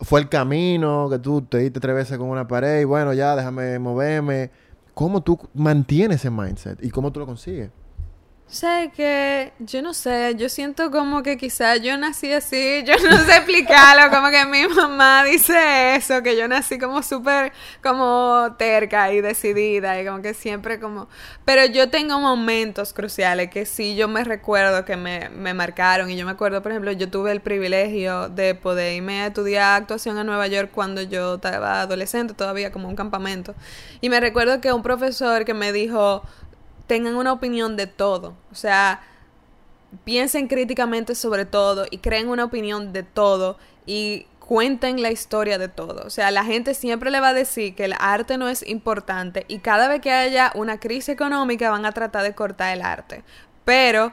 fue 0.00 0.18
el 0.18 0.30
camino 0.30 1.08
que 1.10 1.18
tú 1.18 1.42
te 1.42 1.58
diste 1.58 1.78
tres 1.78 1.94
veces 1.94 2.16
con 2.16 2.30
una 2.30 2.48
pared 2.48 2.86
bueno, 2.86 3.12
ya 3.12 3.36
déjame 3.36 3.78
moverme. 3.78 4.50
¿Cómo 4.94 5.22
tú 5.22 5.38
mantienes 5.52 6.20
ese 6.20 6.30
mindset 6.30 6.82
y 6.82 6.88
cómo 6.88 7.12
tú 7.12 7.20
lo 7.20 7.26
consigues? 7.26 7.70
Sé 8.48 8.92
que, 8.94 9.52
yo 9.58 9.82
no 9.82 9.92
sé, 9.92 10.36
yo 10.36 10.48
siento 10.48 10.92
como 10.92 11.24
que 11.24 11.36
quizás 11.36 11.82
yo 11.82 11.98
nací 11.98 12.32
así, 12.32 12.84
yo 12.86 12.94
no 13.10 13.18
sé 13.24 13.38
explicarlo, 13.38 14.08
como 14.16 14.30
que 14.30 14.46
mi 14.46 14.68
mamá 14.68 15.24
dice 15.24 15.96
eso, 15.96 16.22
que 16.22 16.36
yo 16.36 16.46
nací 16.46 16.78
como 16.78 17.02
súper, 17.02 17.52
como 17.82 18.54
terca 18.56 19.12
y 19.12 19.20
decidida 19.20 20.00
y 20.00 20.06
como 20.06 20.22
que 20.22 20.32
siempre 20.32 20.78
como, 20.78 21.08
pero 21.44 21.64
yo 21.66 21.90
tengo 21.90 22.20
momentos 22.20 22.92
cruciales 22.92 23.50
que 23.50 23.66
sí 23.66 23.96
yo 23.96 24.06
me 24.06 24.22
recuerdo 24.22 24.84
que 24.84 24.96
me, 24.96 25.28
me 25.30 25.52
marcaron 25.52 26.08
y 26.08 26.16
yo 26.16 26.24
me 26.24 26.30
acuerdo, 26.30 26.62
por 26.62 26.70
ejemplo, 26.70 26.92
yo 26.92 27.10
tuve 27.10 27.32
el 27.32 27.40
privilegio 27.40 28.28
de 28.28 28.54
poder 28.54 28.94
irme 28.94 29.22
a 29.22 29.26
estudiar 29.26 29.82
actuación 29.82 30.18
en 30.18 30.26
Nueva 30.26 30.46
York 30.46 30.70
cuando 30.72 31.02
yo 31.02 31.34
estaba 31.34 31.80
adolescente, 31.80 32.32
todavía 32.32 32.70
como 32.70 32.88
un 32.88 32.94
campamento, 32.94 33.56
y 34.00 34.08
me 34.08 34.20
recuerdo 34.20 34.60
que 34.60 34.72
un 34.72 34.84
profesor 34.84 35.44
que 35.44 35.52
me 35.52 35.72
dijo, 35.72 36.22
tengan 36.86 37.16
una 37.16 37.32
opinión 37.32 37.76
de 37.76 37.86
todo. 37.86 38.34
O 38.50 38.54
sea, 38.54 39.02
piensen 40.04 40.48
críticamente 40.48 41.14
sobre 41.14 41.44
todo 41.44 41.86
y 41.90 41.98
creen 41.98 42.28
una 42.28 42.44
opinión 42.44 42.92
de 42.92 43.02
todo 43.02 43.58
y 43.86 44.26
cuenten 44.38 45.02
la 45.02 45.10
historia 45.10 45.58
de 45.58 45.68
todo. 45.68 46.06
O 46.06 46.10
sea, 46.10 46.30
la 46.30 46.44
gente 46.44 46.74
siempre 46.74 47.10
le 47.10 47.20
va 47.20 47.28
a 47.28 47.34
decir 47.34 47.74
que 47.74 47.84
el 47.84 47.94
arte 47.98 48.38
no 48.38 48.48
es 48.48 48.66
importante 48.66 49.44
y 49.48 49.58
cada 49.58 49.88
vez 49.88 50.00
que 50.00 50.12
haya 50.12 50.52
una 50.54 50.78
crisis 50.78 51.08
económica 51.10 51.70
van 51.70 51.84
a 51.84 51.92
tratar 51.92 52.22
de 52.22 52.34
cortar 52.34 52.72
el 52.72 52.82
arte. 52.82 53.24
Pero 53.64 54.12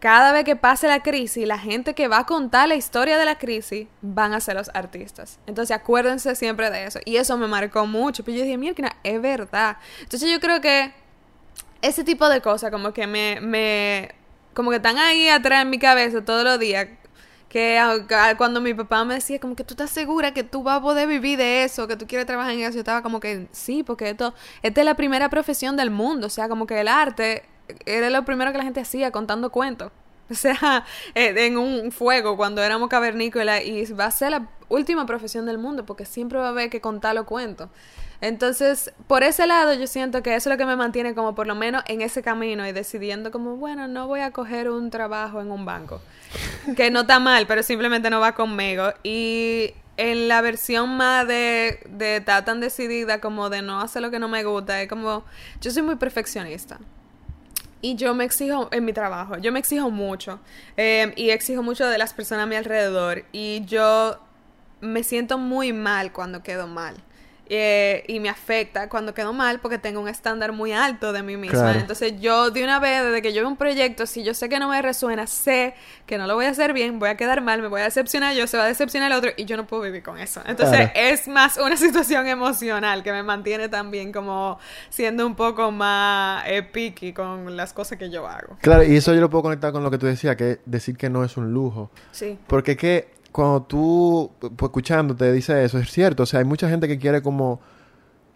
cada 0.00 0.32
vez 0.32 0.42
que 0.42 0.56
pase 0.56 0.88
la 0.88 1.00
crisis, 1.00 1.46
la 1.46 1.60
gente 1.60 1.94
que 1.94 2.08
va 2.08 2.18
a 2.18 2.26
contar 2.26 2.66
la 2.66 2.74
historia 2.74 3.16
de 3.16 3.24
la 3.24 3.38
crisis 3.38 3.86
van 4.00 4.34
a 4.34 4.40
ser 4.40 4.56
los 4.56 4.68
artistas. 4.74 5.38
Entonces 5.46 5.76
acuérdense 5.76 6.34
siempre 6.34 6.68
de 6.70 6.86
eso. 6.86 6.98
Y 7.04 7.18
eso 7.18 7.38
me 7.38 7.46
marcó 7.46 7.86
mucho. 7.86 8.24
Pero 8.24 8.38
yo 8.38 8.42
dije, 8.42 8.58
mira, 8.58 8.96
es 9.04 9.22
verdad. 9.22 9.76
Entonces 10.00 10.28
yo 10.28 10.40
creo 10.40 10.60
que 10.60 10.92
ese 11.82 12.04
tipo 12.04 12.28
de 12.28 12.40
cosas 12.40 12.70
como 12.70 12.92
que 12.92 13.06
me, 13.06 13.40
me, 13.40 14.14
como 14.54 14.70
que 14.70 14.76
están 14.76 14.98
ahí 14.98 15.28
atrás 15.28 15.62
en 15.62 15.70
mi 15.70 15.78
cabeza 15.78 16.24
todos 16.24 16.44
los 16.44 16.58
días. 16.58 16.88
Que 17.48 17.78
cuando 18.38 18.62
mi 18.62 18.72
papá 18.72 19.04
me 19.04 19.14
decía 19.14 19.38
como 19.38 19.54
que 19.54 19.62
tú 19.64 19.74
estás 19.74 19.90
segura 19.90 20.32
que 20.32 20.42
tú 20.42 20.62
vas 20.62 20.78
a 20.78 20.80
poder 20.80 21.06
vivir 21.06 21.36
de 21.36 21.64
eso, 21.64 21.86
que 21.86 21.96
tú 21.96 22.06
quieres 22.06 22.26
trabajar 22.26 22.52
en 22.52 22.60
eso, 22.60 22.72
yo 22.72 22.78
estaba 22.78 23.02
como 23.02 23.20
que 23.20 23.46
sí, 23.52 23.82
porque 23.82 24.08
esto, 24.08 24.32
esta 24.62 24.80
es 24.80 24.84
la 24.86 24.94
primera 24.94 25.28
profesión 25.28 25.76
del 25.76 25.90
mundo, 25.90 26.28
o 26.28 26.30
sea, 26.30 26.48
como 26.48 26.66
que 26.66 26.80
el 26.80 26.88
arte 26.88 27.42
era 27.84 28.08
lo 28.08 28.24
primero 28.24 28.52
que 28.52 28.58
la 28.58 28.64
gente 28.64 28.80
hacía 28.80 29.10
contando 29.10 29.50
cuentos. 29.50 29.92
O 30.30 30.34
sea, 30.34 30.86
eh, 31.14 31.34
en 31.36 31.58
un 31.58 31.92
fuego 31.92 32.36
cuando 32.36 32.62
éramos 32.62 32.88
cavernícolas 32.88 33.62
y 33.64 33.84
va 33.92 34.06
a 34.06 34.10
ser 34.10 34.30
la 34.30 34.48
última 34.68 35.04
profesión 35.04 35.44
del 35.44 35.58
mundo 35.58 35.84
porque 35.84 36.06
siempre 36.06 36.38
va 36.38 36.46
a 36.46 36.50
haber 36.50 36.70
que 36.70 36.80
contar 36.80 37.14
los 37.14 37.26
cuentos. 37.26 37.68
Entonces, 38.22 38.92
por 39.08 39.24
ese 39.24 39.48
lado, 39.48 39.74
yo 39.74 39.88
siento 39.88 40.22
que 40.22 40.36
eso 40.36 40.48
es 40.48 40.54
lo 40.54 40.56
que 40.56 40.64
me 40.64 40.76
mantiene 40.76 41.12
como 41.12 41.34
por 41.34 41.48
lo 41.48 41.56
menos 41.56 41.82
en 41.88 42.02
ese 42.02 42.22
camino 42.22 42.66
y 42.66 42.72
decidiendo 42.72 43.32
como, 43.32 43.56
bueno, 43.56 43.88
no 43.88 44.06
voy 44.06 44.20
a 44.20 44.30
coger 44.30 44.70
un 44.70 44.90
trabajo 44.90 45.40
en 45.40 45.50
un 45.50 45.64
banco. 45.64 46.00
que 46.76 46.90
no 46.92 47.00
está 47.00 47.18
mal, 47.18 47.48
pero 47.48 47.64
simplemente 47.64 48.10
no 48.10 48.20
va 48.20 48.32
conmigo. 48.32 48.92
Y 49.02 49.74
en 49.96 50.28
la 50.28 50.40
versión 50.40 50.96
más 50.96 51.26
de, 51.26 51.80
de 51.90 52.20
tan 52.20 52.60
decidida 52.60 53.20
como 53.20 53.50
de 53.50 53.60
no 53.60 53.80
hacer 53.80 54.02
lo 54.02 54.12
que 54.12 54.20
no 54.20 54.28
me 54.28 54.44
gusta, 54.44 54.80
es 54.80 54.88
como, 54.88 55.24
yo 55.60 55.72
soy 55.72 55.82
muy 55.82 55.96
perfeccionista. 55.96 56.78
Y 57.82 57.96
yo 57.96 58.14
me 58.14 58.24
exijo 58.24 58.68
en 58.72 58.84
mi 58.84 58.92
trabajo, 58.92 59.36
yo 59.38 59.52
me 59.52 59.58
exijo 59.58 59.90
mucho. 59.90 60.40
Eh, 60.76 61.12
y 61.16 61.30
exijo 61.30 61.62
mucho 61.62 61.86
de 61.86 61.98
las 61.98 62.14
personas 62.14 62.44
a 62.44 62.46
mi 62.46 62.56
alrededor. 62.56 63.24
Y 63.32 63.64
yo 63.66 64.18
me 64.80 65.02
siento 65.02 65.36
muy 65.36 65.72
mal 65.72 66.12
cuando 66.12 66.42
quedo 66.42 66.66
mal. 66.66 66.94
Eh, 67.54 68.04
y 68.08 68.18
me 68.18 68.30
afecta 68.30 68.88
cuando 68.88 69.12
quedo 69.12 69.34
mal 69.34 69.60
porque 69.60 69.76
tengo 69.76 70.00
un 70.00 70.08
estándar 70.08 70.52
muy 70.52 70.72
alto 70.72 71.12
de 71.12 71.22
mí 71.22 71.36
misma. 71.36 71.72
Entonces 71.72 72.18
yo 72.18 72.50
de 72.50 72.64
una 72.64 72.78
vez, 72.78 73.04
desde 73.04 73.20
que 73.20 73.34
yo 73.34 73.42
veo 73.42 73.48
un 73.50 73.58
proyecto, 73.58 74.06
si 74.06 74.22
yo 74.22 74.32
sé 74.32 74.48
que 74.48 74.58
no 74.58 74.70
me 74.70 74.80
resuena, 74.80 75.26
sé 75.26 75.74
que 76.06 76.16
no 76.16 76.26
lo 76.26 76.34
voy 76.34 76.46
a 76.46 76.48
hacer 76.48 76.72
bien, 76.72 76.98
voy 76.98 77.10
a 77.10 77.18
quedar 77.18 77.42
mal, 77.42 77.60
me 77.60 77.68
voy 77.68 77.82
a 77.82 77.84
decepcionar 77.84 78.34
yo, 78.34 78.46
se 78.46 78.56
va 78.56 78.64
a 78.64 78.68
decepcionar 78.68 79.12
el 79.12 79.18
otro 79.18 79.32
y 79.36 79.44
yo 79.44 79.58
no 79.58 79.66
puedo 79.66 79.82
vivir 79.82 80.02
con 80.02 80.18
eso. 80.18 80.40
Entonces 80.46 80.92
es 80.94 81.28
más 81.28 81.58
una 81.58 81.76
situación 81.76 82.26
emocional 82.26 83.02
que 83.02 83.12
me 83.12 83.22
mantiene 83.22 83.68
también 83.68 84.12
como 84.12 84.58
siendo 84.88 85.26
un 85.26 85.34
poco 85.34 85.70
más 85.70 86.44
eh, 86.46 86.62
picky 86.62 87.12
con 87.12 87.54
las 87.54 87.74
cosas 87.74 87.98
que 87.98 88.08
yo 88.08 88.26
hago. 88.26 88.56
Claro, 88.62 88.82
y 88.82 88.96
eso 88.96 89.12
yo 89.12 89.20
lo 89.20 89.28
puedo 89.28 89.42
conectar 89.42 89.72
con 89.72 89.82
lo 89.82 89.90
que 89.90 89.98
tú 89.98 90.06
decías, 90.06 90.36
que 90.36 90.60
decir 90.64 90.96
que 90.96 91.10
no 91.10 91.22
es 91.22 91.36
un 91.36 91.52
lujo. 91.52 91.90
Sí. 92.12 92.38
Porque 92.46 92.78
que 92.78 93.20
cuando 93.32 93.62
tú, 93.62 94.30
pues, 94.38 94.68
escuchando, 94.68 95.16
te 95.16 95.32
dice 95.32 95.64
eso, 95.64 95.78
es 95.78 95.90
cierto. 95.90 96.22
O 96.22 96.26
sea, 96.26 96.40
hay 96.40 96.44
mucha 96.44 96.68
gente 96.68 96.86
que 96.86 96.98
quiere 96.98 97.22
como 97.22 97.60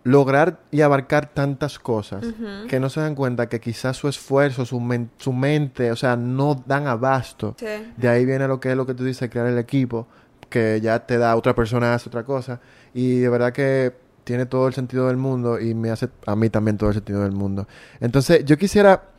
lograr 0.02 0.60
y 0.70 0.82
abarcar 0.82 1.34
tantas 1.34 1.80
cosas 1.80 2.24
que 2.68 2.78
no 2.78 2.88
se 2.88 3.00
dan 3.00 3.16
cuenta 3.16 3.48
que 3.48 3.58
quizás 3.58 3.96
su 3.96 4.06
esfuerzo, 4.06 4.64
su, 4.64 5.08
su 5.18 5.32
mente, 5.32 5.90
o 5.90 5.96
sea, 5.96 6.16
no 6.16 6.62
dan 6.64 6.86
abasto. 6.86 7.56
De 7.96 8.08
ahí 8.08 8.24
viene 8.24 8.46
lo 8.46 8.60
que 8.60 8.70
es 8.70 8.76
lo 8.76 8.86
que 8.86 8.94
tú 8.94 9.04
dices, 9.04 9.28
crear 9.28 9.48
el 9.48 9.58
equipo, 9.58 10.06
que 10.48 10.80
ya 10.80 11.00
te 11.04 11.18
da 11.18 11.34
otra 11.34 11.54
persona, 11.54 11.92
hace 11.92 12.08
otra 12.08 12.22
cosa. 12.22 12.60
Y 12.94 13.18
de 13.18 13.28
verdad 13.28 13.52
que 13.52 13.94
tiene 14.22 14.46
todo 14.46 14.68
el 14.68 14.74
sentido 14.74 15.08
del 15.08 15.16
mundo 15.16 15.60
y 15.60 15.74
me 15.74 15.90
hace 15.90 16.08
a 16.24 16.36
mí 16.36 16.50
también 16.50 16.76
todo 16.78 16.90
el 16.90 16.94
sentido 16.94 17.22
del 17.22 17.32
mundo. 17.32 17.66
Entonces, 18.00 18.44
yo 18.44 18.56
quisiera 18.56 19.10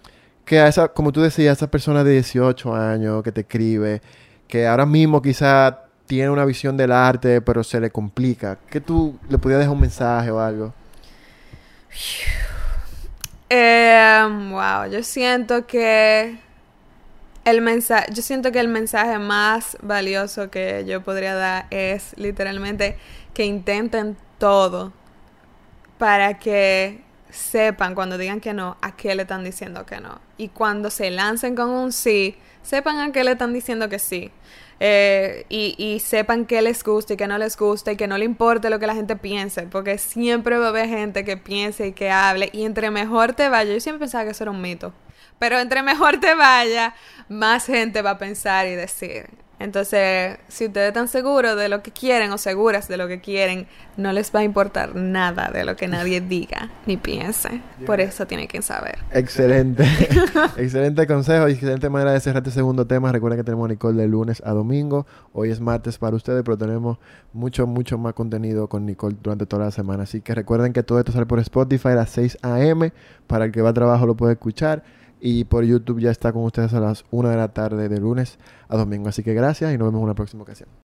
que 0.45 0.59
a 0.61 0.69
esa, 0.69 0.87
como 0.87 1.11
tú 1.11 1.21
decías, 1.21 1.49
a 1.49 1.53
esa 1.53 1.69
persona 1.69 2.05
de 2.05 2.13
18 2.13 2.73
años 2.73 3.23
que 3.23 3.33
te 3.33 3.41
escribe, 3.41 4.01
que 4.47 4.67
ahora 4.67 4.85
mismo 4.85 5.21
quizá 5.21 5.83
tiene 6.05 6.29
una 6.29 6.45
visión 6.45 6.77
del 6.77 6.91
arte, 6.91 7.41
pero 7.41 7.63
se 7.63 7.79
le 7.79 7.91
complica, 7.91 8.57
¿qué 8.69 8.79
tú 8.79 9.19
le 9.29 9.37
podías 9.37 9.59
dejar 9.59 9.73
un 9.73 9.81
mensaje 9.81 10.31
o 10.31 10.39
algo? 10.39 10.73
Eh, 13.49 14.21
wow, 14.49 14.89
yo 14.89 15.03
siento 15.03 15.67
que 15.67 16.37
el 17.45 17.61
mensaje, 17.61 18.11
yo 18.11 18.21
siento 18.21 18.51
que 18.51 18.59
el 18.59 18.67
mensaje 18.67 19.19
más 19.19 19.77
valioso 19.81 20.49
que 20.49 20.83
yo 20.85 21.01
podría 21.01 21.35
dar 21.35 21.67
es 21.69 22.13
literalmente 22.17 22.97
que 23.33 23.45
intenten 23.45 24.17
todo 24.37 24.91
para 25.97 26.39
que 26.39 27.01
sepan 27.29 27.95
cuando 27.95 28.17
digan 28.17 28.39
que 28.39 28.53
no, 28.53 28.77
a 28.81 28.95
qué 28.95 29.15
le 29.15 29.23
están 29.23 29.43
diciendo 29.43 29.85
que 29.85 29.99
no. 29.99 30.19
Y 30.37 30.49
cuando 30.49 30.89
se 30.89 31.09
lancen 31.11 31.55
con 31.55 31.69
un 31.69 31.91
sí, 31.91 32.37
sepan 32.61 32.99
a 32.99 33.11
qué 33.11 33.23
le 33.23 33.31
están 33.31 33.53
diciendo 33.53 33.89
que 33.89 33.99
sí. 33.99 34.31
Eh, 34.79 35.45
y, 35.49 35.75
y, 35.79 35.99
sepan 35.99 36.45
qué 36.45 36.61
les 36.61 36.83
gusta 36.83 37.13
y 37.13 37.17
qué 37.17 37.25
no 37.25 37.39
les 37.39 37.57
gusta 37.57 37.91
y 37.91 37.95
que 37.97 38.07
no 38.07 38.17
le 38.19 38.25
importe 38.25 38.69
lo 38.69 38.77
que 38.77 38.85
la 38.85 38.93
gente 38.93 39.15
piense, 39.15 39.63
porque 39.63 39.97
siempre 39.97 40.59
va 40.59 40.67
a 40.67 40.69
haber 40.69 40.87
gente 40.87 41.25
que 41.25 41.35
piense 41.35 41.87
y 41.87 41.93
que 41.93 42.11
hable 42.11 42.51
y 42.53 42.63
entre 42.63 42.91
mejor 42.91 43.33
te 43.33 43.49
vaya, 43.49 43.73
yo 43.73 43.79
siempre 43.79 44.01
pensaba 44.01 44.25
que 44.25 44.31
eso 44.31 44.43
era 44.43 44.51
un 44.51 44.61
mito, 44.61 44.93
pero 45.39 45.57
entre 45.59 45.81
mejor 45.81 46.19
te 46.19 46.35
vaya, 46.35 46.93
más 47.27 47.65
gente 47.65 48.03
va 48.03 48.11
a 48.11 48.17
pensar 48.19 48.67
y 48.67 48.75
decir. 48.75 49.46
Entonces, 49.59 50.37
si 50.47 50.67
ustedes 50.67 50.89
están 50.89 51.07
seguros 51.07 51.57
de 51.57 51.67
lo 51.67 51.81
que 51.81 51.91
quieren 51.91 52.31
o 52.31 52.37
seguras 52.37 52.87
de 52.87 52.97
lo 52.97 53.07
que 53.07 53.21
quieren, 53.21 53.67
no 53.97 54.13
les 54.13 54.33
va 54.33 54.41
a 54.41 54.43
importar 54.43 54.95
nada 54.95 55.49
de 55.51 55.65
lo 55.65 55.75
que 55.75 55.87
nadie 55.87 56.21
diga 56.27 56.69
ni 56.85 56.97
piense. 56.97 57.61
Por 57.85 57.99
eso 57.99 58.27
tienen 58.27 58.47
que 58.47 58.61
saber. 58.61 58.99
Excelente. 59.11 59.83
excelente 60.57 61.07
consejo 61.07 61.49
y 61.49 61.53
excelente 61.53 61.89
manera 61.89 62.11
de 62.11 62.19
cerrar 62.19 62.43
este 62.43 62.51
segundo 62.51 62.85
tema. 62.85 63.11
Recuerden 63.11 63.39
que 63.39 63.43
tenemos 63.43 63.65
a 63.65 63.69
Nicole 63.69 63.99
de 63.99 64.07
lunes 64.07 64.43
a 64.45 64.51
domingo. 64.51 65.07
Hoy 65.33 65.49
es 65.49 65.59
martes 65.59 65.97
para 65.97 66.15
ustedes, 66.15 66.43
pero 66.43 66.57
tenemos 66.57 66.99
mucho, 67.33 67.65
mucho 67.65 67.97
más 67.97 68.13
contenido 68.13 68.67
con 68.67 68.85
Nicole 68.85 69.15
durante 69.23 69.47
toda 69.47 69.65
la 69.65 69.71
semana. 69.71 70.03
Así 70.03 70.21
que 70.21 70.35
recuerden 70.35 70.71
que 70.71 70.83
todo 70.83 70.99
esto 70.99 71.11
sale 71.11 71.25
por 71.25 71.39
Spotify 71.39 71.89
a 71.89 71.95
las 71.95 72.11
6 72.11 72.37
a.m. 72.43 72.93
Para 73.25 73.45
el 73.45 73.51
que 73.51 73.63
va 73.63 73.69
a 73.69 73.73
trabajo 73.73 74.05
lo 74.05 74.15
puede 74.15 74.33
escuchar. 74.33 74.83
Y 75.19 75.45
por 75.45 75.63
YouTube 75.63 75.99
ya 75.99 76.11
está 76.11 76.31
con 76.31 76.43
ustedes 76.43 76.75
a 76.75 76.79
las 76.79 77.03
1 77.09 77.29
de 77.29 77.37
la 77.37 77.47
tarde 77.47 77.89
de 77.89 77.99
lunes 77.99 78.37
a 78.69 78.77
domingo. 78.77 79.09
Así 79.09 79.23
que 79.23 79.33
gracias 79.33 79.73
y 79.73 79.77
nos 79.77 79.87
vemos 79.87 79.99
en 79.99 80.05
una 80.05 80.15
próxima 80.15 80.43
ocasión. 80.43 80.69